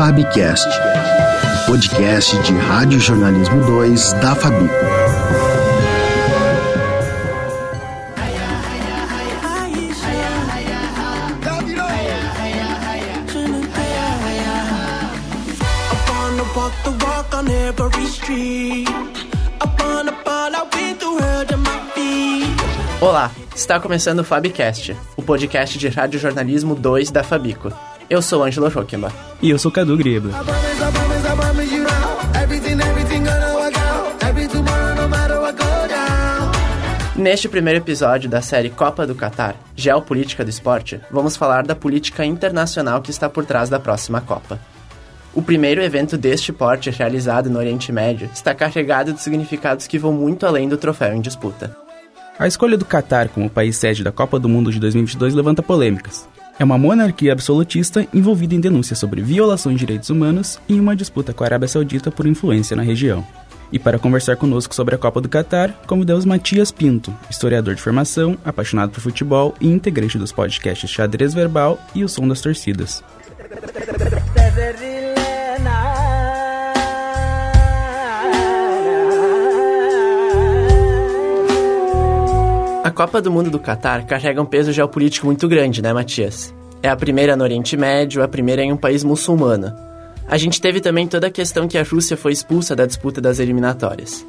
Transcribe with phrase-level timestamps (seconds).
[0.00, 0.66] Fabcast,
[1.66, 4.74] podcast de Rádio Jornalismo 2 da Fabico.
[23.02, 27.70] Olá, está começando o Fabcast, o podcast de Rádio Jornalismo 2 da Fabico.
[28.10, 29.12] Eu sou Ângelo Roquemba.
[29.40, 30.32] E eu sou Cadu Gribla.
[37.14, 42.24] Neste primeiro episódio da série Copa do Catar, Geopolítica do Esporte, vamos falar da política
[42.24, 44.58] internacional que está por trás da próxima Copa.
[45.32, 50.12] O primeiro evento deste porte realizado no Oriente Médio está carregado de significados que vão
[50.12, 51.76] muito além do troféu em disputa.
[52.36, 56.28] A escolha do Catar como país sede da Copa do Mundo de 2022 levanta polêmicas.
[56.60, 61.32] É uma monarquia absolutista envolvida em denúncias sobre violações de direitos humanos e uma disputa
[61.32, 63.26] com a Arábia Saudita por influência na região.
[63.72, 68.36] E para conversar conosco sobre a Copa do Catar, convidamos Matias Pinto, historiador de formação,
[68.44, 73.02] apaixonado por futebol e integrante dos podcasts Xadrez Verbal e O Som das Torcidas.
[82.84, 86.52] A Copa do Mundo do Catar carrega um peso geopolítico muito grande, né, Matias?
[86.82, 89.74] É a primeira no Oriente Médio, a primeira em um país muçulmano.
[90.26, 93.38] A gente teve também toda a questão que a Rússia foi expulsa da disputa das
[93.38, 94.24] eliminatórias.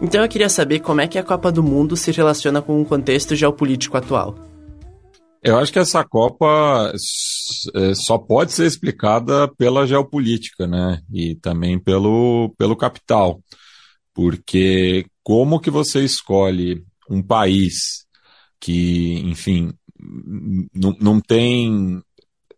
[0.00, 2.84] Então eu queria saber como é que a Copa do Mundo se relaciona com o
[2.84, 4.36] contexto geopolítico atual.
[5.42, 6.92] Eu acho que essa Copa
[7.74, 11.00] é, só pode ser explicada pela geopolítica, né?
[11.12, 13.40] E também pelo, pelo capital.
[14.14, 18.04] Porque como que você escolhe um país
[18.60, 19.72] que, enfim,
[20.74, 22.02] não tem.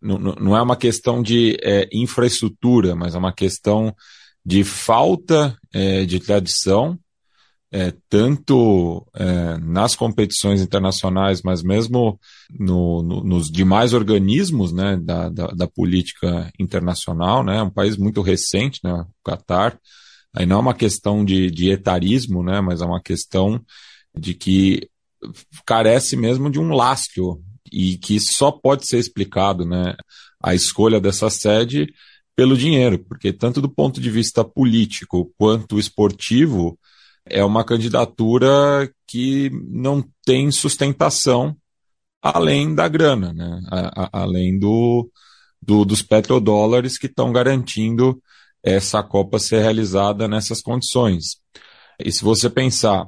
[0.01, 3.95] Não, não é uma questão de é, infraestrutura, mas é uma questão
[4.43, 6.97] de falta é, de tradição,
[7.71, 15.29] é, tanto é, nas competições internacionais, mas mesmo no, no, nos demais organismos né, da,
[15.29, 17.43] da, da, política internacional.
[17.43, 19.79] Né, é um país muito recente, né, o Catar.
[20.33, 23.61] Aí não é uma questão de, de etarismo, né, mas é uma questão
[24.17, 24.89] de que
[25.65, 29.95] carece mesmo de um lastro e que só pode ser explicado, né,
[30.41, 31.93] a escolha dessa sede
[32.35, 36.77] pelo dinheiro, porque tanto do ponto de vista político quanto esportivo
[37.25, 41.55] é uma candidatura que não tem sustentação
[42.21, 45.09] além da grana, né, a, a, além do,
[45.61, 48.21] do, dos petrodólares que estão garantindo
[48.63, 51.37] essa Copa ser realizada nessas condições.
[51.99, 53.07] E se você pensar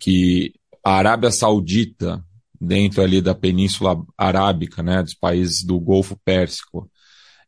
[0.00, 0.52] que
[0.84, 2.22] a Arábia Saudita,
[2.60, 6.90] dentro ali da Península Arábica, né, dos países do Golfo Pérsico,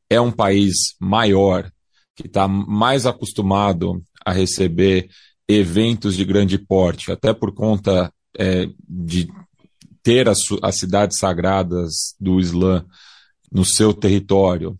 [0.08, 1.70] é um país maior,
[2.14, 5.08] que está mais acostumado a receber
[5.46, 9.28] eventos de grande porte, até por conta é, de
[10.02, 12.84] ter as, as, cidades sagradas do Islã
[13.52, 14.78] no seu território.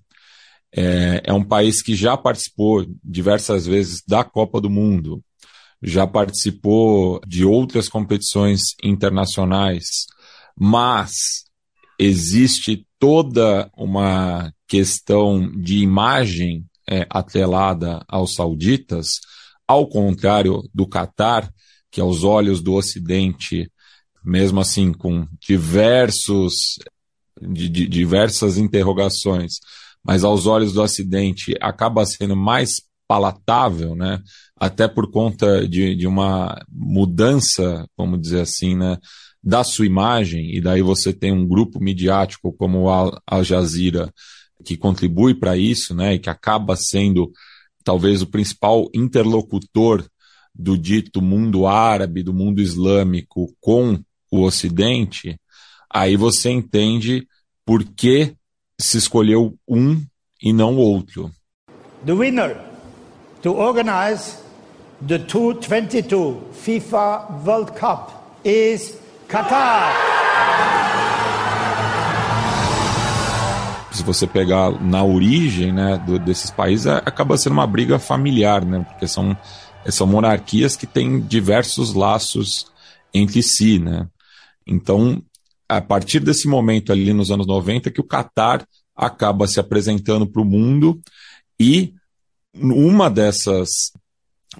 [0.73, 5.23] É, é um país que já participou diversas vezes da Copa do Mundo,
[5.83, 9.85] já participou de outras competições internacionais,
[10.59, 11.13] mas
[11.99, 19.07] existe toda uma questão de imagem é, atrelada aos sauditas,
[19.67, 21.51] ao contrário do Catar,
[21.91, 23.71] que aos olhos do Ocidente,
[24.25, 26.55] mesmo assim com diversos
[27.41, 29.55] de, de, diversas interrogações,
[30.03, 32.77] mas aos olhos do Ocidente acaba sendo mais
[33.07, 34.21] palatável, né?
[34.59, 38.99] Até por conta de, de uma mudança, vamos dizer assim, né?
[39.43, 44.13] Da sua imagem, e daí você tem um grupo midiático como o Al, Jazeera
[44.65, 46.15] que contribui para isso, né?
[46.15, 47.31] E que acaba sendo
[47.85, 50.05] talvez o principal interlocutor
[50.55, 54.01] do dito mundo árabe, do mundo islâmico com
[54.31, 55.39] o Ocidente,
[55.89, 57.29] aí você entende
[57.65, 58.35] por que
[58.79, 60.03] se escolheu um
[60.43, 61.31] e não outro.
[62.05, 62.59] The winner
[63.43, 64.46] to organize
[65.01, 68.11] the 2022 FIFA World Cup
[68.45, 68.99] is
[69.29, 69.95] Qatar.
[73.93, 78.65] Se você pegar na origem né, do, desses países, é, acaba sendo uma briga familiar,
[78.65, 79.37] né, porque são,
[79.89, 82.67] são monarquias que têm diversos laços
[83.13, 83.79] entre si.
[83.79, 84.07] Né?
[84.67, 85.23] Então,
[85.69, 90.43] a partir desse momento ali nos anos 90, que o Qatar acaba se apresentando para
[90.43, 91.01] o mundo
[91.61, 91.95] e
[92.55, 93.93] uma dessas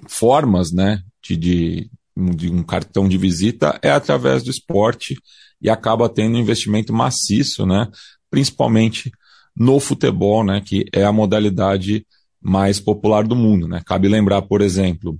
[0.07, 1.89] formas, né, de, de,
[2.35, 5.15] de, um cartão de visita é através do esporte
[5.61, 7.87] e acaba tendo um investimento maciço, né,
[8.29, 9.11] principalmente
[9.55, 12.05] no futebol, né, que é a modalidade
[12.41, 13.67] mais popular do mundo.
[13.67, 13.81] Né?
[13.85, 15.17] Cabe lembrar, por exemplo,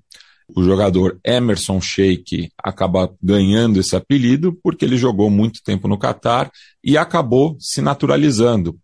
[0.55, 6.49] o jogador Emerson Sheik acaba ganhando esse apelido porque ele jogou muito tempo no Catar
[6.83, 8.77] e acabou se naturalizando.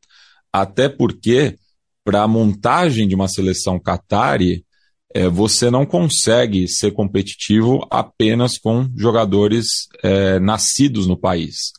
[0.52, 1.56] Até porque,
[2.04, 4.66] para a montagem de uma seleção Qatari,
[5.14, 11.72] é, você não consegue ser competitivo apenas com jogadores é, nascidos no país.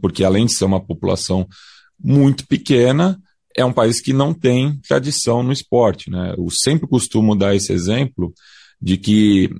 [0.00, 1.46] Porque, além de ser uma população
[1.98, 3.18] muito pequena,
[3.56, 6.10] é um país que não tem tradição no esporte.
[6.10, 6.34] Né?
[6.36, 8.32] Eu sempre costumo dar esse exemplo
[8.80, 9.50] de que,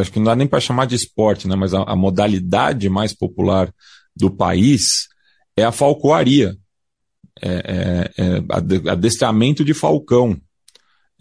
[0.00, 1.56] acho que não dá nem para chamar de esporte, né?
[1.56, 3.72] mas a, a, modalidade mais popular
[4.14, 5.08] do país
[5.56, 6.56] é a falcoaria,
[7.42, 10.40] é, é, é adestramento de falcão.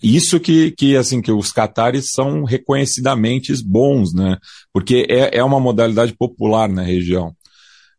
[0.02, 4.38] Isso que, que assim que os catares são reconhecidamente bons, né?
[4.74, 7.34] Porque é, é uma modalidade popular na região.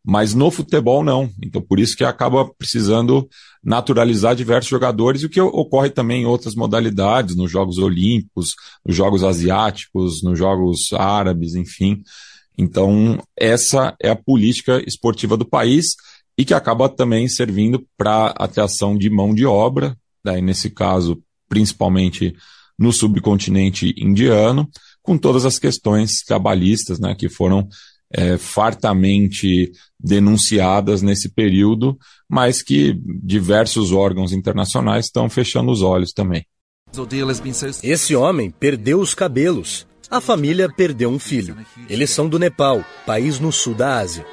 [0.05, 1.31] Mas no futebol não.
[1.43, 3.29] Então por isso que acaba precisando
[3.63, 8.55] naturalizar diversos jogadores, o que ocorre também em outras modalidades, nos Jogos Olímpicos,
[8.87, 12.03] nos Jogos Asiáticos, nos Jogos Árabes, enfim.
[12.57, 15.95] Então, essa é a política esportiva do país
[16.37, 22.33] e que acaba também servindo para atração de mão de obra, daí nesse caso, principalmente
[22.79, 24.67] no subcontinente indiano,
[25.03, 27.69] com todas as questões trabalhistas né, que foram
[28.11, 31.99] é, fartamente denunciadas nesse período,
[32.29, 36.47] mas que diversos órgãos internacionais estão fechando os olhos também.
[37.85, 39.87] Esse homem perdeu os cabelos.
[40.11, 41.57] A família perdeu um filho.
[41.89, 44.27] Eles são do Nepal, país no sul da Ásia.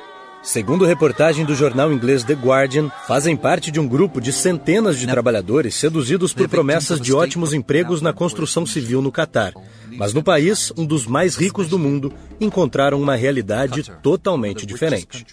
[0.47, 5.05] Segundo reportagem do jornal inglês The Guardian, fazem parte de um grupo de centenas de
[5.05, 9.53] trabalhadores seduzidos por promessas de ótimos empregos na construção civil no Catar.
[9.97, 15.25] Mas no país, um dos mais ricos do mundo, encontraram uma realidade totalmente diferente.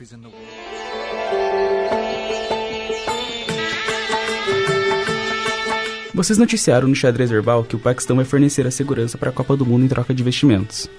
[6.13, 9.57] Vocês noticiaram no xadrez verbal que o Paquistão vai fornecer a segurança para a Copa
[9.57, 10.91] do Mundo em troca de investimentos.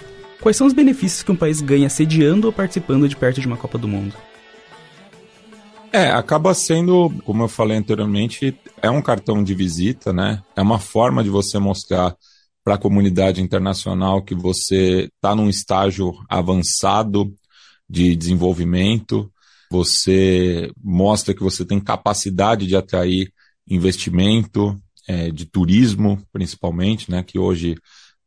[0.41, 3.57] Quais são os benefícios que um país ganha sediando ou participando de perto de uma
[3.57, 4.15] Copa do Mundo?
[5.91, 10.43] É, acaba sendo, como eu falei anteriormente, é um cartão de visita, né?
[10.55, 12.15] É uma forma de você mostrar
[12.65, 17.33] para a comunidade internacional que você está num estágio avançado
[17.89, 19.31] de desenvolvimento,
[19.71, 23.31] você mostra que você tem capacidade de atrair
[23.67, 24.77] investimento,
[25.07, 27.23] é, de turismo, principalmente, né?
[27.23, 27.75] Que hoje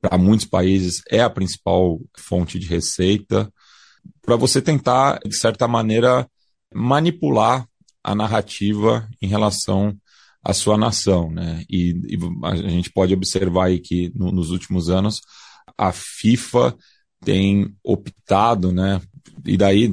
[0.00, 3.53] para muitos países é a principal fonte de receita,
[4.23, 6.29] para você tentar, de certa maneira,
[6.73, 7.67] manipular
[8.03, 9.97] a narrativa em relação
[10.43, 11.31] à sua nação.
[11.31, 11.65] Né?
[11.69, 15.21] E, e a gente pode observar aí que no, nos últimos anos
[15.77, 16.77] a FIFA
[17.25, 19.00] tem optado, né?
[19.45, 19.93] E daí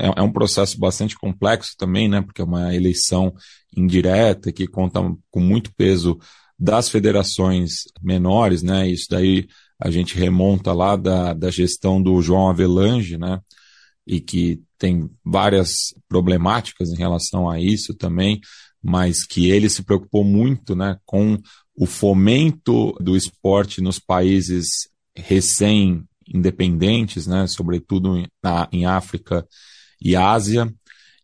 [0.00, 2.20] é, é um processo bastante complexo também, né?
[2.20, 3.32] Porque é uma eleição
[3.76, 6.18] indireta que conta com muito peso
[6.58, 8.88] das federações menores, né?
[8.88, 9.46] Isso daí
[9.78, 13.40] a gente remonta lá da, da gestão do João Avelange, né?
[14.06, 18.40] E que tem várias problemáticas em relação a isso também,
[18.82, 21.40] mas que ele se preocupou muito, né, com
[21.74, 29.46] o fomento do esporte nos países recém-independentes, né, sobretudo na, em África
[30.00, 30.70] e Ásia,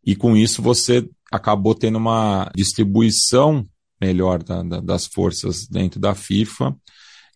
[0.04, 3.66] e com isso você acabou tendo uma distribuição
[4.00, 6.76] melhor da, da, das forças dentro da FIFA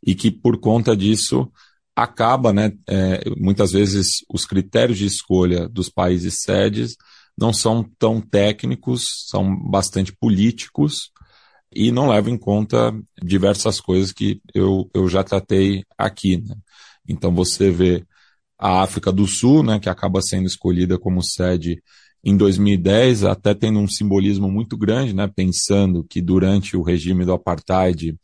[0.04, 1.50] e que por conta disso
[1.96, 6.96] acaba, né, é, muitas vezes os critérios de escolha dos países sedes
[7.36, 11.10] não são tão técnicos, são bastante políticos
[11.72, 16.36] e não levam em conta diversas coisas que eu, eu já tratei aqui.
[16.36, 16.54] Né?
[17.08, 18.04] Então você vê
[18.58, 21.82] a África do Sul, né, que acaba sendo escolhida como sede
[22.24, 27.32] em 2010, até tendo um simbolismo muito grande, né, pensando que durante o regime do
[27.32, 28.16] apartheid,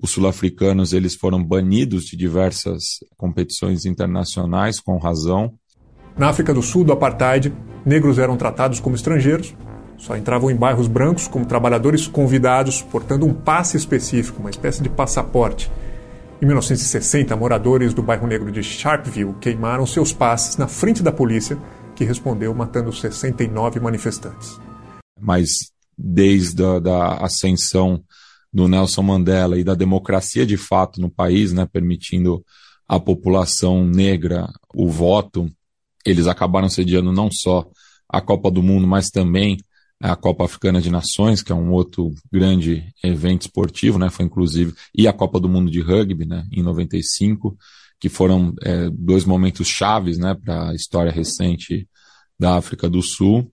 [0.00, 5.52] os sul-africanos eles foram banidos de diversas competições internacionais com razão.
[6.16, 7.52] Na África do Sul do apartheid,
[7.84, 9.54] negros eram tratados como estrangeiros,
[9.98, 14.88] só entravam em bairros brancos como trabalhadores convidados, portando um passe específico, uma espécie de
[14.88, 15.70] passaporte.
[16.40, 21.58] Em 1960, moradores do bairro negro de Sharpeville queimaram seus passes na frente da polícia
[22.00, 24.58] que respondeu matando 69 manifestantes.
[25.20, 25.50] Mas
[25.98, 28.02] desde a da ascensão
[28.50, 32.42] do Nelson Mandela e da democracia de fato no país, né, permitindo
[32.88, 35.50] à população negra o voto,
[36.02, 37.68] eles acabaram sediando não só
[38.08, 39.58] a Copa do Mundo, mas também
[40.02, 44.08] a Copa Africana de Nações, que é um outro grande evento esportivo, né?
[44.08, 46.46] Foi inclusive e a Copa do Mundo de Rugby, né?
[46.50, 47.58] Em 95
[48.00, 51.86] que foram é, dois momentos chaves né, para a história recente
[52.40, 53.52] da África do Sul.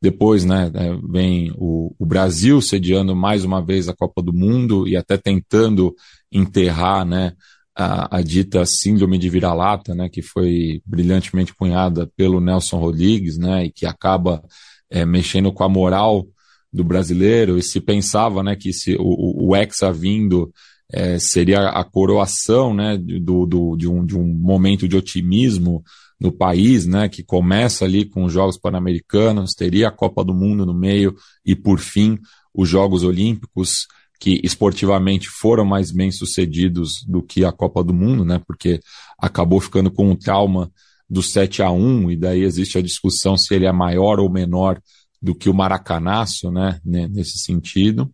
[0.00, 4.88] Depois, né, é, vem o, o, Brasil sediando mais uma vez a Copa do Mundo
[4.88, 5.94] e até tentando
[6.32, 7.34] enterrar, né,
[7.76, 13.66] a, a dita síndrome de vira-lata, né, que foi brilhantemente cunhada pelo Nelson Rodrigues, né,
[13.66, 14.42] e que acaba
[14.88, 16.26] é, mexendo com a moral
[16.72, 17.58] do brasileiro.
[17.58, 20.50] E se pensava, né, que se o, o Hexa vindo
[20.92, 25.82] é, seria a coroação, né, do, do, de, um, de um momento de otimismo
[26.20, 30.66] no país, né, que começa ali com os Jogos Pan-Americanos, teria a Copa do Mundo
[30.66, 32.18] no meio e, por fim,
[32.52, 33.86] os Jogos Olímpicos,
[34.18, 38.80] que esportivamente foram mais bem sucedidos do que a Copa do Mundo, né, porque
[39.18, 40.70] acabou ficando com um trauma
[41.08, 44.80] do 7 a 1 e daí existe a discussão se ele é maior ou menor
[45.22, 48.10] do que o Maracanaço, né, nesse sentido.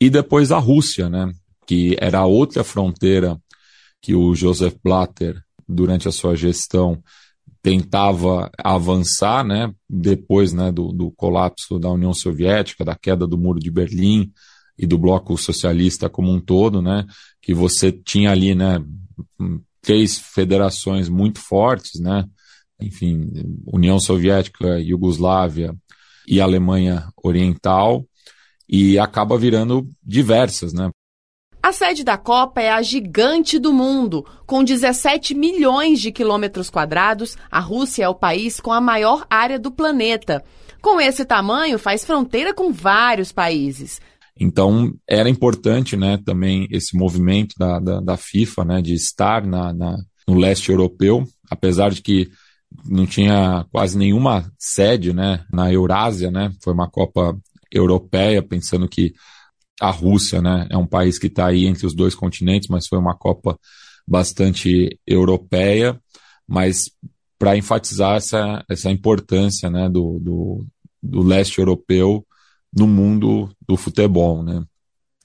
[0.00, 1.32] E depois a Rússia, né,
[1.68, 3.38] que era outra fronteira
[4.00, 7.02] que o Joseph Blatter, durante a sua gestão,
[7.60, 13.60] tentava avançar, né, depois né, do, do, colapso da União Soviética, da queda do Muro
[13.60, 14.32] de Berlim
[14.78, 17.04] e do bloco socialista como um todo, né,
[17.42, 18.82] que você tinha ali, né,
[19.82, 22.24] três federações muito fortes, né,
[22.80, 23.30] enfim,
[23.66, 25.76] União Soviética, Iugoslávia
[26.26, 28.06] e Alemanha Oriental,
[28.66, 30.88] e acaba virando diversas, né,
[31.62, 34.24] a sede da Copa é a gigante do mundo.
[34.46, 39.58] Com 17 milhões de quilômetros quadrados, a Rússia é o país com a maior área
[39.58, 40.44] do planeta.
[40.80, 44.00] Com esse tamanho, faz fronteira com vários países.
[44.38, 49.72] Então, era importante né, também esse movimento da, da, da FIFA né, de estar na,
[49.72, 49.96] na,
[50.28, 52.30] no leste europeu, apesar de que
[52.84, 57.36] não tinha quase nenhuma sede né, na Eurásia, né, foi uma Copa
[57.72, 59.12] Europeia, pensando que
[59.80, 60.66] a Rússia, né?
[60.70, 63.58] É um país que está aí entre os dois continentes, mas foi uma Copa
[64.06, 66.00] bastante europeia,
[66.46, 66.90] mas
[67.38, 70.66] para enfatizar essa, essa importância né, do, do,
[71.02, 72.26] do, leste europeu
[72.76, 74.42] no mundo do futebol.
[74.42, 74.64] Né?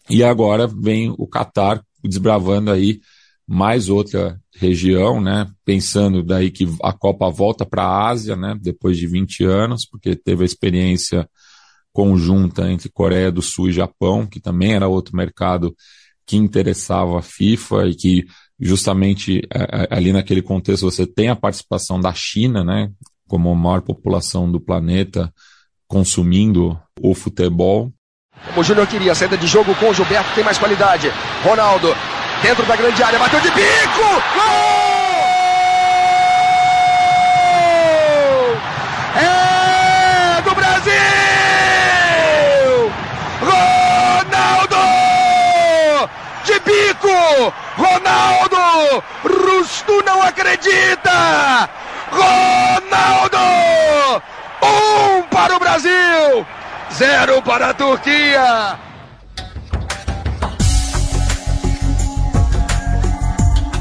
[0.09, 2.99] E agora vem o Catar desbravando aí
[3.47, 5.49] mais outra região, né?
[5.65, 8.55] pensando daí que a Copa volta para a Ásia, né?
[8.61, 11.27] depois de 20 anos, porque teve a experiência
[11.93, 15.73] conjunta entre Coreia do Sul e Japão, que também era outro mercado
[16.25, 18.25] que interessava a FIFA e que
[18.59, 22.89] justamente é, é, ali naquele contexto você tem a participação da China, né,
[23.27, 25.31] como a maior população do planeta
[25.87, 27.91] consumindo o futebol.
[28.57, 31.11] O Júnior queria saída de jogo com o Gilberto, tem mais qualidade.
[31.43, 31.89] Ronaldo
[32.41, 34.01] dentro da grande área, bateu de bico!
[34.33, 34.92] Gol!
[47.77, 49.03] Ronaldo!
[49.23, 51.69] Rusto não acredita!
[52.11, 53.37] Ronaldo!
[54.61, 56.45] Um para o Brasil!
[56.91, 58.79] Zero para a Turquia!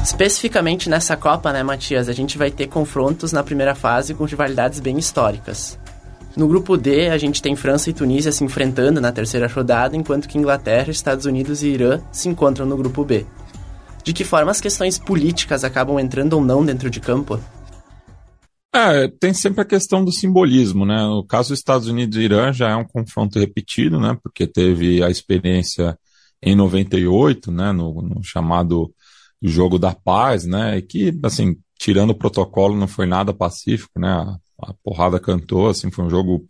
[0.03, 4.79] Especificamente nessa Copa, né, Matias, a gente vai ter confrontos na primeira fase com rivalidades
[4.79, 5.79] bem históricas.
[6.35, 10.27] No grupo D, a gente tem França e Tunísia se enfrentando na terceira rodada, enquanto
[10.27, 13.25] que Inglaterra, Estados Unidos e Irã se encontram no grupo B.
[14.03, 17.39] De que forma as questões políticas acabam entrando ou não dentro de campo?
[18.75, 21.05] É, tem sempre a questão do simbolismo, né?
[21.05, 24.17] O caso dos Estados Unidos e Irã já é um confronto repetido, né?
[24.23, 25.95] Porque teve a experiência
[26.41, 27.71] em 98, né?
[27.71, 28.91] No, no chamado
[29.39, 30.79] Jogo da Paz, né?
[30.79, 34.35] E que, assim, tirando o protocolo, não foi nada pacífico, né?
[34.67, 36.45] A, porrada cantou, assim, foi um jogo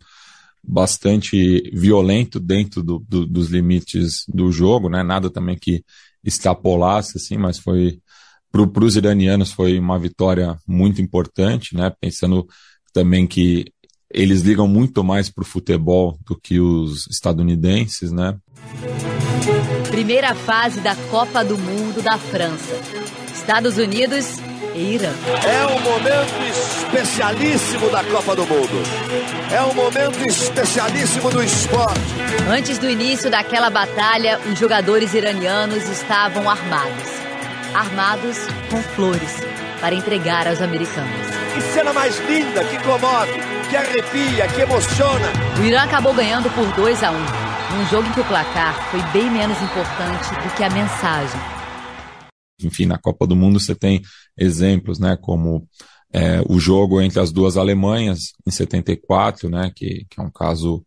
[0.62, 5.02] bastante violento dentro do, do, dos limites do jogo, né?
[5.02, 5.84] Nada também que
[6.24, 7.98] extrapolasse, assim, mas foi
[8.50, 11.92] para os iranianos foi uma vitória muito importante, né?
[12.00, 12.46] Pensando
[12.92, 13.64] também que
[14.08, 18.38] eles ligam muito mais para o futebol do que os estadunidenses, né?
[19.90, 22.80] Primeira fase da Copa do Mundo da França.
[23.34, 24.38] Estados Unidos
[24.74, 25.12] Irã.
[25.44, 28.82] É um momento especialíssimo da Copa do Mundo.
[29.52, 32.00] É um momento especialíssimo do esporte.
[32.48, 37.08] Antes do início daquela batalha, os jogadores iranianos estavam armados.
[37.74, 38.38] Armados
[38.70, 39.40] com flores
[39.80, 41.10] para entregar aos americanos.
[41.54, 43.32] Que cena mais linda, que comove,
[43.68, 45.32] que arrepia, que emociona.
[45.58, 48.72] O Irã acabou ganhando por 2 a 1, um, num jogo em que o placar
[48.90, 51.40] foi bem menos importante do que a mensagem
[52.62, 54.00] enfim, na Copa do Mundo você tem
[54.38, 55.68] exemplos, né, como
[56.14, 60.86] é, o jogo entre as duas Alemanhas em 74, né, que, que é um caso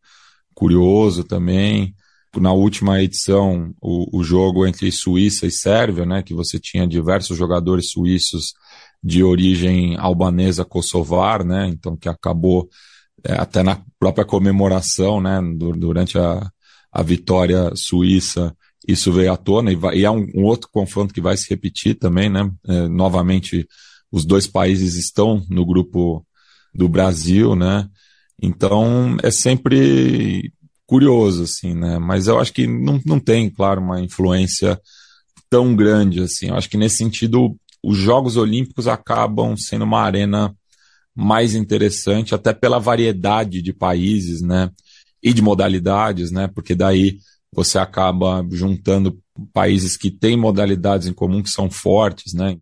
[0.55, 1.93] curioso também.
[2.37, 7.37] Na última edição, o, o jogo entre Suíça e Sérvia, né, que você tinha diversos
[7.37, 8.53] jogadores suíços
[9.03, 12.69] de origem albanesa kosovar, né, então que acabou
[13.21, 16.49] é, até na própria comemoração, né, durante a,
[16.89, 18.55] a vitória suíça,
[18.87, 21.49] isso veio à tona, e, vai, e é um, um, outro confronto que vai se
[21.49, 23.67] repetir também, né, é, novamente
[24.11, 26.25] os dois países estão no grupo
[26.73, 27.87] do Brasil, né,
[28.41, 30.51] então é sempre
[30.85, 34.79] curioso, assim, né, mas eu acho que não, não tem, claro, uma influência
[35.49, 40.53] tão grande, assim, eu acho que nesse sentido os Jogos Olímpicos acabam sendo uma arena
[41.15, 44.69] mais interessante, até pela variedade de países, né?
[45.23, 46.47] E de modalidades, né?
[46.47, 47.17] Porque daí
[47.51, 49.17] você acaba juntando
[49.51, 52.57] países que têm modalidades em comum que são fortes, né?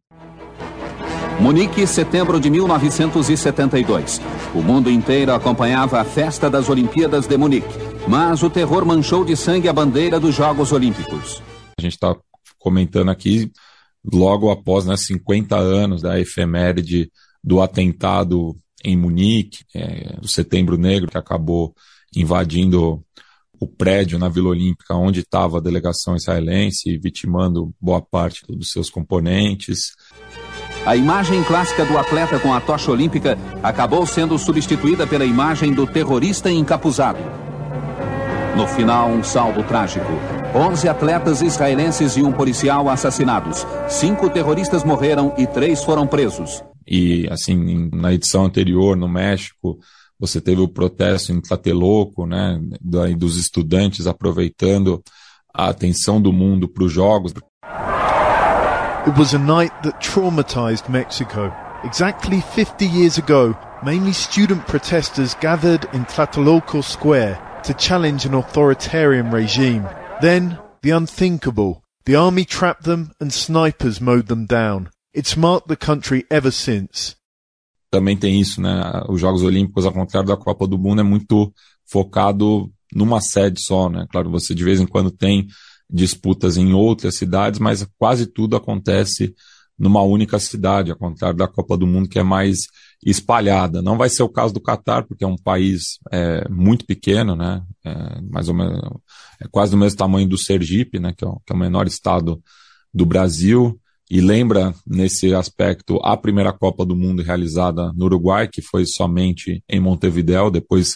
[1.39, 4.21] Munique, setembro de 1972.
[4.53, 7.67] O mundo inteiro acompanhava a festa das Olimpíadas de Munique,
[8.07, 11.41] mas o terror manchou de sangue a bandeira dos Jogos Olímpicos.
[11.77, 12.15] A gente está
[12.57, 13.51] comentando aqui
[14.11, 17.11] logo após né, 50 anos da efeméride
[17.43, 21.75] do atentado em Munique, é, do Setembro Negro, que acabou
[22.15, 23.03] invadindo
[23.59, 28.89] o prédio na Vila Olímpica, onde estava a delegação israelense, vitimando boa parte dos seus
[28.89, 29.91] componentes.
[30.85, 35.87] A imagem clássica do atleta com a tocha olímpica acabou sendo substituída pela imagem do
[35.87, 37.17] terrorista encapuzado.
[38.55, 40.05] No final, um saldo trágico.
[40.53, 43.65] 11 atletas israelenses e um policial assassinados.
[43.89, 46.63] Cinco terroristas morreram e três foram presos.
[46.87, 49.79] E, assim, na edição anterior, no México,
[50.19, 52.61] você teve o protesto em Tlatelolco, né,
[53.17, 55.03] dos estudantes aproveitando
[55.51, 57.33] a atenção do mundo para os jogos.
[59.07, 61.53] It was a night that traumatized Mexico.
[61.83, 69.29] Exactly 50 years ago, mainly student protesters gathered in Tlatelolco Square to challenge an authoritarian
[69.29, 69.87] regime.
[70.21, 71.83] Then, the unthinkable.
[72.05, 74.89] The army trapped them and snipers mowed them down.
[75.13, 77.15] It's marked the country ever since.
[77.91, 79.03] Também tem isso, né?
[79.07, 81.53] Os Jogos Olímpicos, ao contrário da Copa do Mundo, é muito
[81.85, 84.07] focado numa sede só, né?
[84.09, 85.45] Claro, você de vez em quando tem
[85.89, 89.33] disputas em outras cidades, mas quase tudo acontece
[89.77, 92.67] numa única cidade, ao contrário da Copa do Mundo, que é mais
[93.05, 93.81] espalhada.
[93.81, 97.61] Não vai ser o caso do Catar, porque é um país é, muito pequeno, né?
[97.83, 98.79] É, mais ou menos,
[99.41, 101.13] é quase do mesmo tamanho do Sergipe, né?
[101.15, 102.41] Que é, o, que é o menor estado
[102.93, 108.61] do Brasil e lembra nesse aspecto a primeira Copa do Mundo realizada no Uruguai, que
[108.61, 110.95] foi somente em Montevideo, depois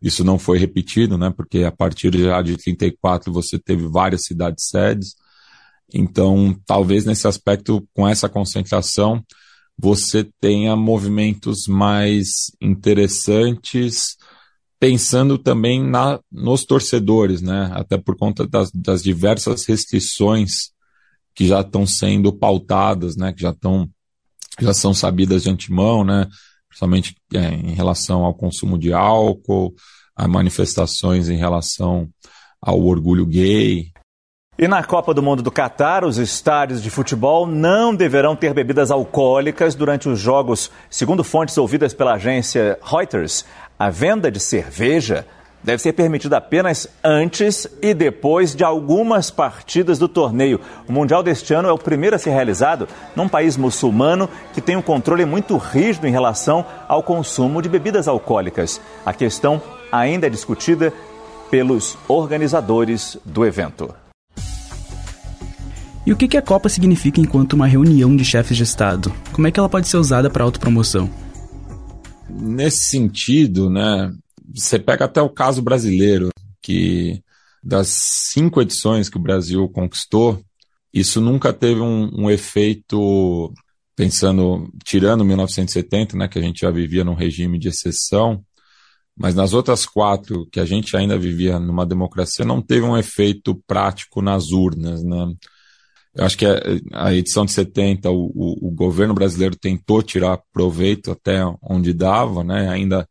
[0.00, 4.68] isso não foi repetido, né, porque a partir já de 34 você teve várias cidades
[4.68, 5.14] sedes.
[5.92, 9.24] Então, talvez nesse aspecto, com essa concentração,
[9.78, 14.16] você tenha movimentos mais interessantes,
[14.78, 20.70] pensando também na, nos torcedores, né, até por conta das, das diversas restrições
[21.34, 23.88] que já estão sendo pautadas, né, que já estão
[24.58, 26.26] já são sabidas de antemão, né,
[26.76, 29.74] principalmente é, em relação ao consumo de álcool,
[30.14, 32.06] a manifestações em relação
[32.60, 33.90] ao orgulho gay.
[34.58, 38.90] E na Copa do Mundo do Catar, os estádios de futebol não deverão ter bebidas
[38.90, 40.70] alcoólicas durante os jogos.
[40.90, 43.44] Segundo fontes ouvidas pela agência Reuters,
[43.78, 45.26] a venda de cerveja
[45.66, 50.60] deve ser permitida apenas antes e depois de algumas partidas do torneio.
[50.88, 54.76] O Mundial deste ano é o primeiro a ser realizado num país muçulmano que tem
[54.76, 58.80] um controle muito rígido em relação ao consumo de bebidas alcoólicas.
[59.04, 60.92] A questão ainda é discutida
[61.50, 63.92] pelos organizadores do evento.
[66.06, 69.12] E o que a Copa significa enquanto uma reunião de chefes de Estado?
[69.32, 71.10] Como é que ela pode ser usada para autopromoção?
[72.30, 74.12] Nesse sentido, né,
[74.56, 76.30] você pega até o caso brasileiro,
[76.62, 77.22] que
[77.62, 77.88] das
[78.32, 80.40] cinco edições que o Brasil conquistou,
[80.92, 83.52] isso nunca teve um, um efeito,
[83.94, 88.42] pensando, tirando 1970, né, que a gente já vivia num regime de exceção,
[89.16, 93.60] mas nas outras quatro, que a gente ainda vivia numa democracia, não teve um efeito
[93.66, 95.34] prático nas urnas, né?
[96.14, 96.46] Eu acho que
[96.92, 102.42] a, edição de 70, o, o, o, governo brasileiro tentou tirar proveito até onde dava,
[102.42, 102.70] né?
[102.70, 103.06] Ainda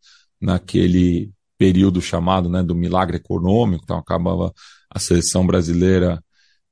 [0.45, 4.53] naquele período chamado né, do milagre econômico, então acabava
[4.89, 6.23] a seleção brasileira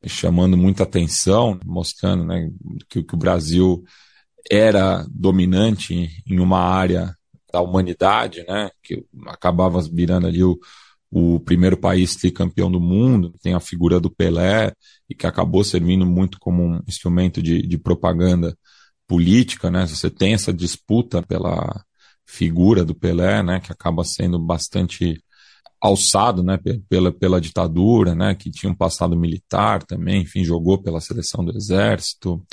[0.05, 2.49] chamando muita atenção, mostrando né,
[2.89, 3.83] que, que o Brasil
[4.51, 7.15] era dominante em uma área
[7.51, 10.59] da humanidade, né, que acabava virando ali o,
[11.09, 14.73] o primeiro país tricampeão do mundo, tem a figura do Pelé,
[15.09, 18.55] e que acabou servindo muito como um instrumento de, de propaganda
[19.07, 21.83] política, né, você tem essa disputa pela
[22.25, 25.21] figura do Pelé, né, que acaba sendo bastante
[25.81, 26.57] alçado, né,
[26.87, 31.55] pela, pela ditadura, né, que tinha um passado militar também, enfim, jogou pela seleção do
[31.55, 32.43] exército,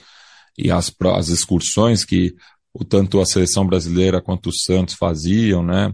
[0.58, 2.34] e as, as excursões que
[2.74, 5.92] o, tanto a seleção brasileira quanto o Santos faziam, né,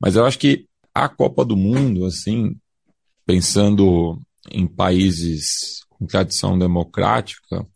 [0.00, 2.56] Mas eu acho que a Copa do Mundo, assim,
[3.26, 7.66] pensando em países com tradição democrática,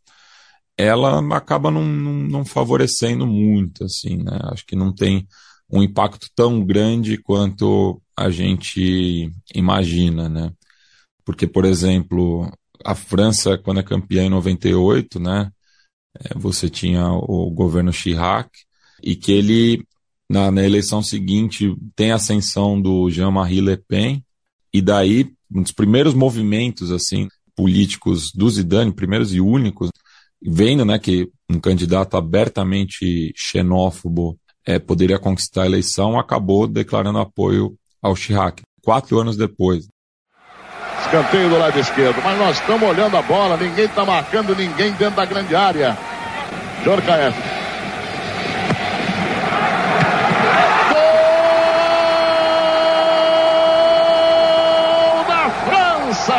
[0.84, 4.38] ela acaba não, não, não, favorecendo muito, assim, né?
[4.44, 5.26] Acho que não tem
[5.70, 10.52] um impacto tão grande quanto a gente imagina, né?
[11.24, 12.50] Porque, por exemplo,
[12.84, 15.50] a França, quando é campeã em 98, né?
[16.20, 18.50] É, você tinha o governo Chirac,
[19.02, 19.84] e que ele,
[20.28, 24.24] na, na eleição seguinte, tem a ascensão do Jean-Marie Le Pen,
[24.72, 29.90] e daí, um dos primeiros movimentos, assim, políticos do Zidane, primeiros e únicos,
[30.44, 37.74] vendo, né, que um candidato abertamente xenófobo é, poderia conquistar a eleição, acabou declarando apoio
[38.00, 39.88] ao Chirac, quatro anos depois.
[41.00, 45.16] Escanteio do lado esquerdo, mas nós estamos olhando a bola, ninguém está marcando ninguém dentro
[45.16, 45.96] da grande área.
[46.84, 47.38] Jorkaeff.
[55.12, 56.34] Gol da França!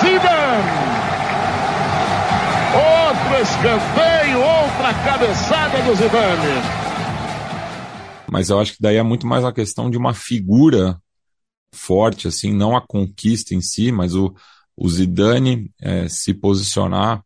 [0.00, 0.82] Zidane!
[3.72, 6.60] Escanteio, outra cabeçada do Zidane.
[8.30, 11.00] Mas eu acho que daí é muito mais a questão de uma figura
[11.74, 14.34] forte, assim, não a conquista em si, mas o,
[14.76, 17.22] o Zidane é, se posicionar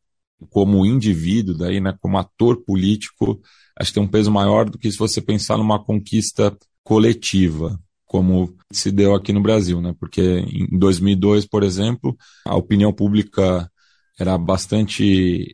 [0.48, 3.40] como indivíduo, daí, né, como ator político,
[3.76, 8.56] acho que tem um peso maior do que se você pensar numa conquista coletiva, como
[8.72, 9.92] se deu aqui no Brasil, né?
[9.98, 13.68] Porque em 2002, por exemplo, a opinião pública
[14.16, 15.52] era bastante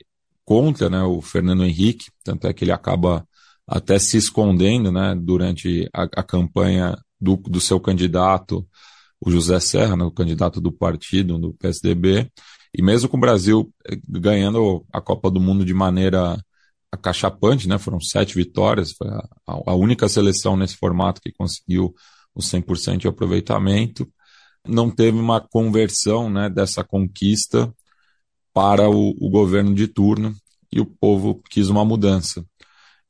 [0.52, 3.26] contra, né, o Fernando Henrique, tanto é que ele acaba
[3.66, 8.68] até se escondendo, né, durante a, a campanha do, do seu candidato,
[9.18, 12.30] o José Serra, né, o candidato do partido, do PSDB,
[12.74, 16.36] e mesmo com o Brasil eh, ganhando a Copa do Mundo de maneira
[16.90, 17.78] acachapante, né?
[17.78, 21.94] Foram sete vitórias, foi a, a única seleção nesse formato que conseguiu
[22.34, 24.06] o 100% de aproveitamento.
[24.68, 27.72] Não teve uma conversão né, dessa conquista
[28.52, 30.34] para o, o, governo de turno
[30.72, 32.44] e o povo quis uma mudança.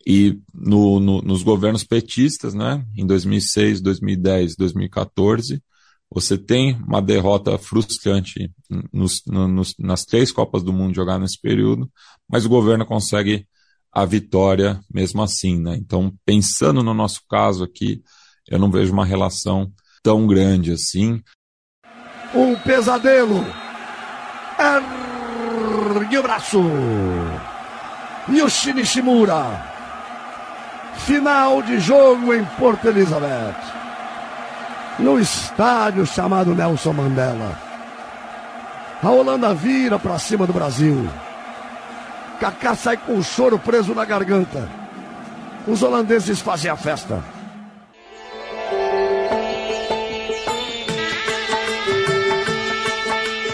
[0.06, 5.62] E no, no, nos governos petistas, né, em 2006, 2010, 2014,
[6.10, 8.50] você tem uma derrota frustrante
[8.92, 11.90] nos, nos, nas três Copas do Mundo jogar nesse período,
[12.28, 13.46] mas o governo consegue
[13.90, 15.76] a vitória mesmo assim, né?
[15.76, 18.02] Então, pensando no nosso caso aqui,
[18.48, 19.70] eu não vejo uma relação
[20.02, 21.22] tão grande assim.
[22.34, 23.44] Um pesadelo.
[25.98, 26.58] Ergue o braço.
[28.28, 29.72] Yoshi Nishimura.
[30.94, 33.82] Final de jogo em Porto Elizabeth
[34.98, 37.58] no estádio chamado Nelson Mandela.
[39.02, 41.08] A Holanda vira para cima do Brasil.
[42.38, 44.68] Kaká sai com o choro preso na garganta.
[45.66, 47.22] Os holandeses fazem a festa.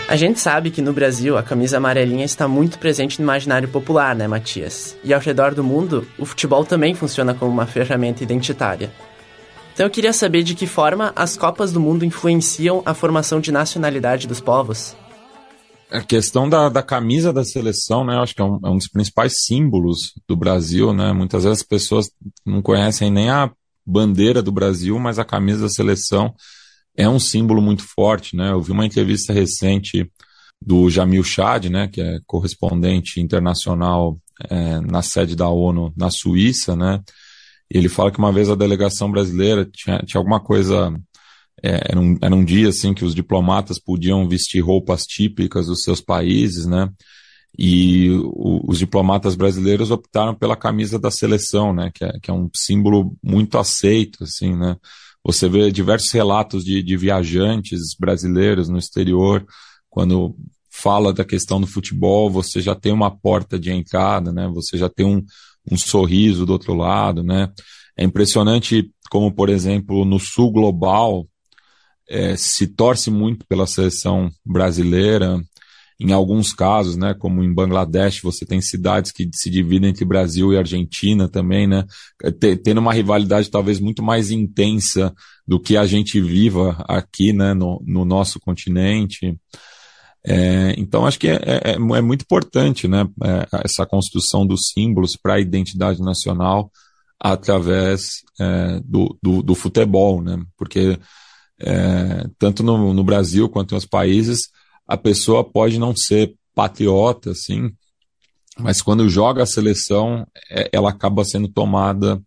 [0.09, 4.17] A gente sabe que no Brasil a camisa amarelinha está muito presente no imaginário popular,
[4.17, 4.97] né, Matias?
[5.05, 8.91] E ao redor do mundo, o futebol também funciona como uma ferramenta identitária.
[9.75, 13.53] Então eu queria saber de que forma as Copas do Mundo influenciam a formação de
[13.53, 14.97] nacionalidade dos povos.
[15.91, 18.79] A questão da, da camisa da seleção, né, eu acho que é um, é um
[18.79, 21.13] dos principais símbolos do Brasil, né?
[21.13, 22.11] Muitas vezes as pessoas
[22.47, 23.51] não conhecem nem a
[23.87, 26.35] bandeira do Brasil, mas a camisa da seleção
[26.99, 28.51] é um símbolo muito forte, né?
[28.51, 30.11] Eu vi uma entrevista recente
[30.61, 34.19] do Jamil Chad, né, que é correspondente internacional
[34.51, 37.01] é, na sede da ONU na Suíça, né?
[37.71, 40.93] ele fala que uma vez a delegação brasileira tinha, tinha alguma coisa.
[41.63, 45.83] É, era, um, era um dia assim que os diplomatas podiam vestir roupas típicas dos
[45.83, 46.89] seus países, né?
[47.59, 51.91] E o, os diplomatas brasileiros optaram pela camisa da seleção, né?
[51.93, 54.77] Que é, que é um símbolo muito aceito, assim, né?
[55.29, 59.47] Você vê diversos relatos de, de viajantes brasileiros no exterior,
[59.91, 60.35] quando
[60.71, 64.49] fala da questão do futebol, você já tem uma porta de entrada, né?
[64.55, 65.23] Você já tem um,
[65.71, 67.53] um sorriso do outro lado, né?
[67.95, 71.29] É impressionante como, por exemplo, no sul global
[72.09, 75.39] é, se torce muito pela seleção brasileira.
[76.01, 80.53] Em alguns casos, né, como em Bangladesh, você tem cidades que se dividem entre Brasil
[80.53, 81.85] e Argentina também, né,
[82.63, 85.13] tendo uma rivalidade talvez muito mais intensa
[85.47, 89.37] do que a gente viva aqui, né, no, no nosso continente.
[90.25, 95.17] É, então, acho que é, é, é, muito importante né, é, essa construção dos símbolos
[95.17, 96.71] para a identidade nacional
[97.19, 100.41] através é, do, do, do, futebol, né?
[100.57, 100.99] porque
[101.61, 104.51] é, tanto no, no, Brasil quanto em outros países,
[104.89, 107.71] a pessoa pode não ser patriota, assim,
[108.59, 110.27] mas quando joga a seleção,
[110.73, 112.21] ela acaba sendo tomada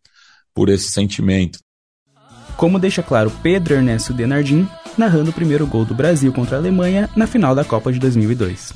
[0.53, 1.59] por esse sentimento.
[2.55, 7.09] Como deixa claro Pedro Ernesto Denardim, narrando o primeiro gol do Brasil contra a Alemanha
[7.15, 8.73] na final da Copa de 2002.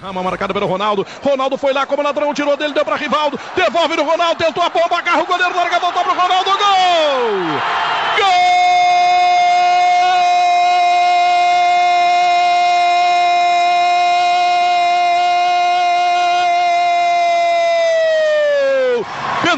[0.00, 1.06] Rama marcada pelo Ronaldo.
[1.22, 3.38] Ronaldo foi lá como ladrão, tirou dele, deu para Rivaldo.
[3.54, 6.50] Devolve no Ronaldo, tentou a bomba, agarra o goleiro, larga, voltou pro Ronaldo.
[6.50, 6.58] Gol!
[8.18, 8.57] Gol!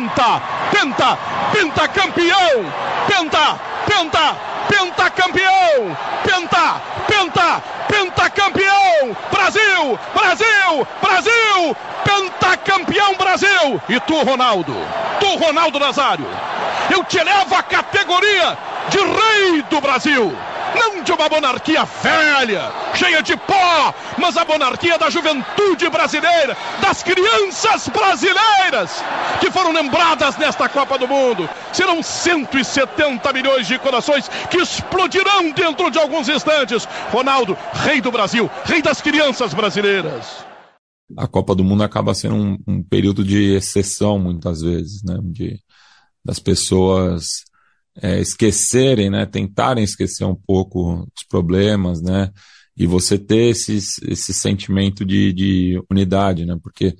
[0.01, 1.19] Penta, penta,
[1.53, 2.65] penta campeão!
[3.07, 4.37] Penta, penta,
[4.67, 5.97] penta campeão!
[6.25, 9.15] Penta, penta, pentacampeão!
[9.31, 9.99] Brasil!
[10.15, 10.89] Brasil!
[11.03, 11.77] Brasil!
[12.03, 13.83] Pentacampeão Brasil!
[13.91, 14.75] E tu, Ronaldo?
[15.21, 16.27] Tu, Ronaldo Nazário?
[16.89, 18.57] Eu te levo à categoria
[18.89, 20.35] de rei do Brasil!
[20.75, 27.03] Não de uma monarquia velha, cheia de pó, mas a monarquia da juventude brasileira, das
[27.03, 29.03] crianças brasileiras,
[29.41, 31.49] que foram lembradas nesta Copa do Mundo.
[31.73, 36.87] Serão 170 milhões de corações que explodirão dentro de alguns instantes.
[37.11, 40.45] Ronaldo, rei do Brasil, rei das crianças brasileiras.
[41.17, 45.19] A Copa do Mundo acaba sendo um, um período de exceção, muitas vezes, né?
[45.23, 45.61] De,
[46.25, 47.45] das pessoas
[48.03, 52.31] é, esquecerem, né, tentarem esquecer um pouco os problemas, né,
[52.77, 53.77] e você ter esse,
[54.09, 56.97] esse sentimento de, de unidade, né, porque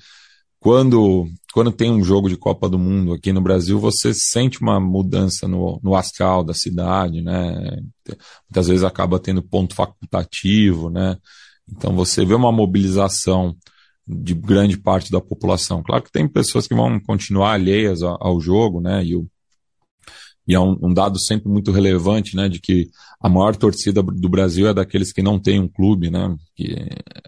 [0.59, 4.79] quando, quando tem um jogo de Copa do Mundo aqui no Brasil, você sente uma
[4.79, 7.81] mudança no, no astral da cidade, né,
[8.49, 11.17] muitas vezes acaba tendo ponto facultativo, né,
[11.67, 13.57] então você vê uma mobilização
[14.07, 15.85] de grande parte da população.
[15.85, 19.27] Claro que tem pessoas que vão continuar alheias ao, ao jogo, né, e o
[20.51, 22.91] e é um, um, dado sempre muito relevante, né, de que
[23.23, 26.75] a maior torcida do Brasil é daqueles que não têm um clube, né, que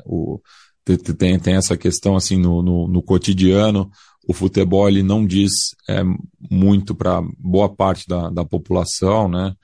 [0.04, 0.40] o,
[0.84, 3.88] tem, tem essa questão assim no, no, no cotidiano,
[4.26, 5.52] o futebol ele não diz
[5.88, 6.02] é,
[6.50, 9.54] muito para boa parte da, da população, né,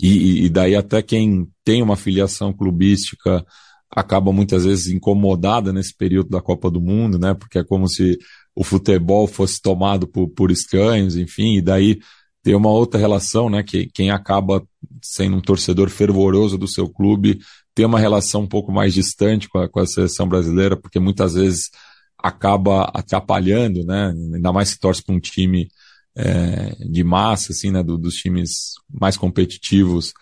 [0.00, 3.44] e, e daí até quem tem uma filiação clubística
[3.90, 8.18] acaba muitas vezes incomodada nesse período da Copa do Mundo, né, porque é como se
[8.56, 11.98] o futebol fosse tomado por, por escanhos, enfim, e daí
[12.42, 13.62] tem uma outra relação, né?
[13.62, 14.62] Que quem acaba
[15.00, 17.40] sendo um torcedor fervoroso do seu clube
[17.74, 21.34] tem uma relação um pouco mais distante com a, com a seleção brasileira, porque muitas
[21.34, 21.70] vezes
[22.18, 24.12] acaba atrapalhando, né?
[24.34, 25.68] Ainda mais se torce para um time
[26.16, 27.82] é, de massa, assim, né?
[27.82, 30.12] Do, dos times mais competitivos.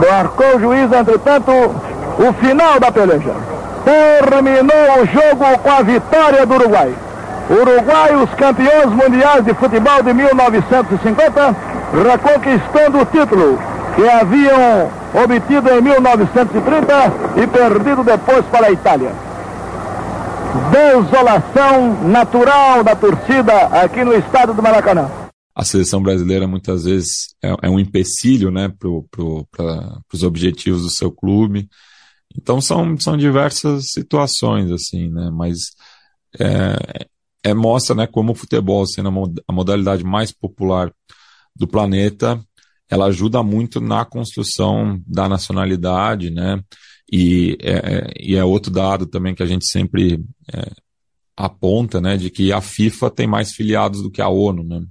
[0.00, 3.34] Marcou o juiz, entretanto, o final da peleja.
[3.84, 7.09] Terminou o jogo com a vitória do Uruguai.
[7.50, 11.56] Uruguai, os campeões mundiais de futebol de 1950,
[11.92, 13.58] reconquistando o título
[13.96, 19.12] que haviam obtido em 1930 e perdido depois para a Itália.
[20.70, 25.10] Desolação natural da torcida aqui no estado do Maracanã.
[25.52, 29.46] A seleção brasileira muitas vezes é, é um empecilho né, para pro,
[30.12, 31.68] os objetivos do seu clube.
[32.36, 35.30] Então são, são diversas situações, assim, né?
[35.32, 35.72] Mas
[36.38, 37.06] é,
[37.42, 39.08] é, mostra né, como o futebol, sendo
[39.48, 40.92] a modalidade mais popular
[41.56, 42.40] do planeta,
[42.88, 46.60] ela ajuda muito na construção da nacionalidade, né?
[47.10, 50.70] E é, é, e é outro dado também que a gente sempre é,
[51.36, 54.84] aponta, né, de que a FIFA tem mais filiados do que a ONU, né?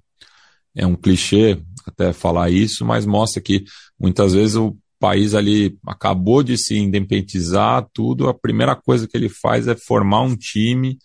[0.75, 3.63] É um clichê até falar isso, mas mostra que
[3.99, 9.29] muitas vezes o país ali acabou de se independizar, tudo, a primeira coisa que ele
[9.29, 10.97] faz é formar um time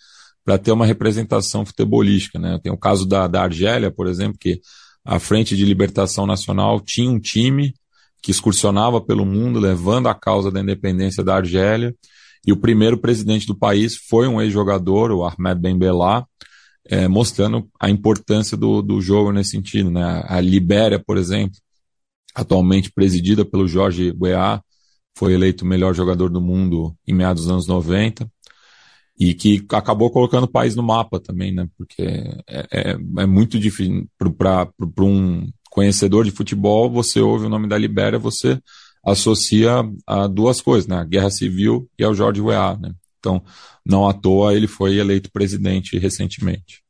[0.45, 2.39] para ter uma representação futebolística.
[2.39, 2.59] Né?
[2.63, 4.61] Tem o caso da, da Argélia, por exemplo, que
[5.05, 7.75] a Frente de Libertação Nacional tinha um time
[8.23, 11.95] que excursionava pelo mundo levando a causa da independência da Argélia,
[12.47, 16.27] e o primeiro presidente do país foi um ex-jogador, o Ahmed Ben Bella,
[16.87, 19.91] é, mostrando a importância do, do jogo nesse sentido.
[19.91, 20.23] Né?
[20.27, 21.57] A Libéria, por exemplo,
[22.35, 24.63] atualmente presidida pelo Jorge Weah,
[25.17, 28.29] foi eleito o melhor jogador do mundo em meados dos anos 90
[29.19, 31.69] e que acabou colocando o país no mapa também, né?
[31.77, 34.69] Porque é, é, é muito difícil para
[35.01, 38.61] um conhecedor de futebol, você ouve o nome da Libéria, você
[39.05, 40.99] associa a duas coisas, né?
[40.99, 42.93] A Guerra Civil e ao George Weah, né?
[43.19, 43.43] Então,
[43.85, 46.84] não à toa ele foi eleito presidente recentemente.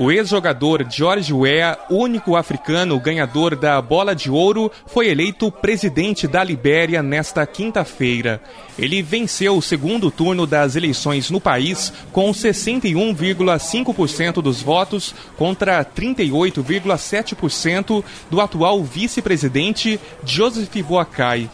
[0.00, 6.44] O ex-jogador George Weah, único africano ganhador da Bola de Ouro, foi eleito presidente da
[6.44, 8.40] Libéria nesta quinta-feira.
[8.78, 18.04] Ele venceu o segundo turno das eleições no país com 61,5% dos votos contra 38,7%
[18.30, 21.50] do atual vice-presidente Joseph Boakai.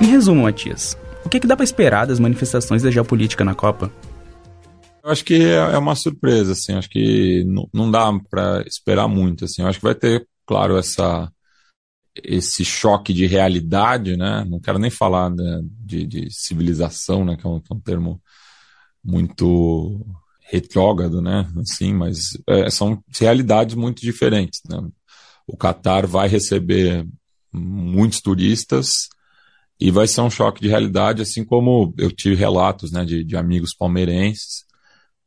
[0.00, 0.96] Em resumo, Matias,
[1.28, 3.92] o que, que dá para esperar das manifestações da geopolítica na Copa?
[5.04, 9.44] Eu acho que é, é uma surpresa, assim, acho que não dá para esperar muito,
[9.44, 11.30] assim, eu acho que vai ter, claro, essa
[12.24, 14.44] esse choque de realidade, né?
[14.48, 17.36] Não quero nem falar né, de, de, civilização, né?
[17.36, 18.20] Que é um, é um termo
[19.04, 20.04] muito
[20.40, 21.48] retrógrado, né?
[21.60, 24.82] Assim, mas é, são realidades muito diferentes, né?
[25.46, 27.06] O Catar vai receber
[27.52, 29.08] muitos turistas
[29.80, 33.36] e vai ser um choque de realidade, assim como eu tive relatos, né, de, de
[33.36, 34.64] amigos palmeirenses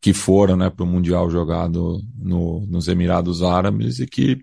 [0.02, 4.42] que foram, né, para o mundial jogado no, nos Emirados Árabes e que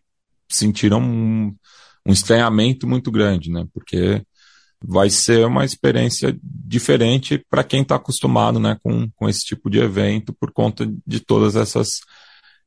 [0.49, 1.55] sentiram um,
[2.07, 3.66] um estranhamento muito grande, né?
[3.75, 4.23] Porque
[4.83, 9.81] vai ser uma experiência diferente para quem está acostumado né, com, com esse tipo de
[9.81, 12.01] evento por conta de todas essas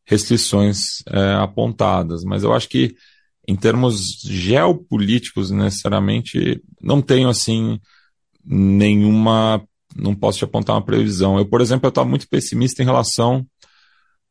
[0.06, 2.24] restrições é, apontadas.
[2.24, 2.94] Mas eu acho que
[3.48, 7.80] em termos geopolíticos, necessariamente, não tenho assim
[8.44, 9.64] nenhuma,
[9.96, 11.38] não posso te apontar uma previsão.
[11.38, 13.46] Eu, por exemplo, estou muito pessimista em relação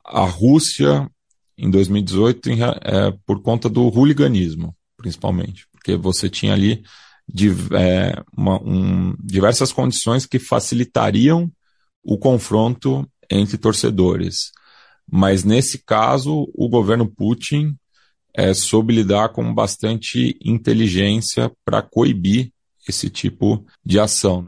[0.04, 1.10] à Rússia
[1.58, 6.82] em 2018 em, é, por conta do hooliganismo principalmente, porque você tinha ali
[7.26, 11.50] de, é, uma, um, diversas condições que facilitariam
[12.02, 14.50] o confronto entre torcedores.
[15.10, 17.76] Mas nesse caso, o governo Putin
[18.34, 22.50] é, soube lidar com bastante inteligência para coibir
[22.88, 24.44] esse tipo de ação.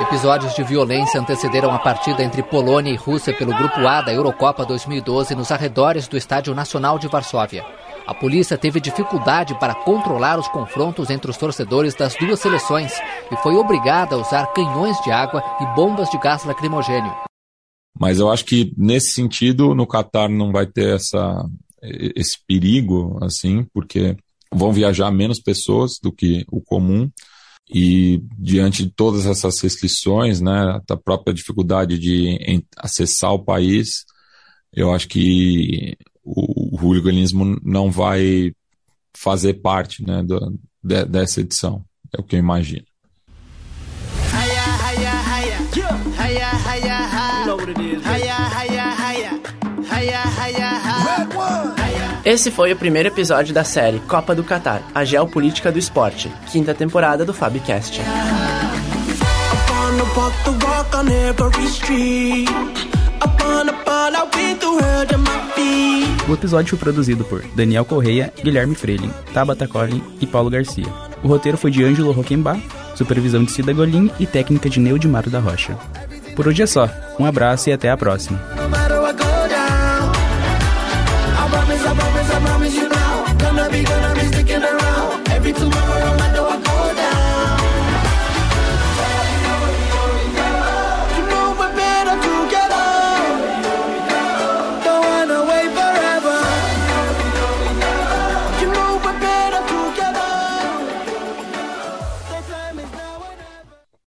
[0.00, 4.64] Episódios de violência antecederam a partida entre Polônia e Rússia pelo Grupo A da Eurocopa
[4.64, 7.62] 2012 nos arredores do Estádio Nacional de Varsóvia.
[8.06, 12.92] A polícia teve dificuldade para controlar os confrontos entre os torcedores das duas seleções
[13.30, 17.14] e foi obrigada a usar canhões de água e bombas de gás lacrimogênio.
[17.98, 21.44] Mas eu acho que nesse sentido, no Catar não vai ter essa,
[21.82, 24.16] esse perigo, assim, porque
[24.52, 27.10] vão viajar menos pessoas do que o comum.
[27.72, 34.04] E diante de todas essas restrições, né, da própria dificuldade de acessar o país,
[34.72, 38.52] eu acho que o, hooliganismo não vai
[39.16, 41.84] fazer parte né, do, de, dessa edição.
[42.16, 42.84] É o que eu imagino.
[52.30, 56.72] Esse foi o primeiro episódio da série Copa do Catar, a geopolítica do esporte, quinta
[56.72, 58.00] temporada do Fabcast.
[66.28, 70.86] O episódio foi produzido por Daniel Correia, Guilherme Freire, Tabata Collin e Paulo Garcia.
[71.24, 72.60] O roteiro foi de Ângelo Roquembar,
[72.94, 75.76] supervisão de Cida Golim e técnica de Neudimaro da Rocha.
[76.36, 76.88] Por hoje é só.
[77.18, 78.40] Um abraço e até a próxima.